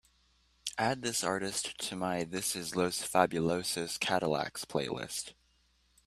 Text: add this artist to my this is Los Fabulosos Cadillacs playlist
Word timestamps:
add 0.79 1.03
this 1.03 1.23
artist 1.23 1.77
to 1.77 1.95
my 1.95 2.23
this 2.23 2.55
is 2.55 2.75
Los 2.75 3.03
Fabulosos 3.07 3.99
Cadillacs 3.99 4.65
playlist 4.65 5.33